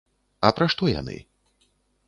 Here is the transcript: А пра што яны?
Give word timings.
А 0.49 0.51
пра 0.59 0.67
што 0.75 0.89
яны? 0.93 1.21